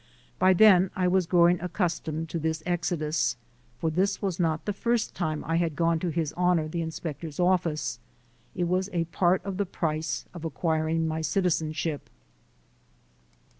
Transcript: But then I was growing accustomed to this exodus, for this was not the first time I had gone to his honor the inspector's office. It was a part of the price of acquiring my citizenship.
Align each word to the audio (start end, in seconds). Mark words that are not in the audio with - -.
But 0.39 0.57
then 0.57 0.89
I 0.95 1.07
was 1.07 1.27
growing 1.27 1.61
accustomed 1.61 2.27
to 2.29 2.39
this 2.39 2.63
exodus, 2.65 3.37
for 3.77 3.91
this 3.91 4.19
was 4.19 4.39
not 4.39 4.65
the 4.65 4.73
first 4.73 5.13
time 5.13 5.43
I 5.45 5.57
had 5.57 5.75
gone 5.75 5.99
to 5.99 6.09
his 6.09 6.33
honor 6.35 6.67
the 6.67 6.81
inspector's 6.81 7.39
office. 7.39 7.99
It 8.55 8.63
was 8.63 8.89
a 8.93 9.03
part 9.05 9.45
of 9.45 9.57
the 9.57 9.65
price 9.67 10.25
of 10.33 10.43
acquiring 10.43 11.07
my 11.07 11.21
citizenship. 11.21 12.09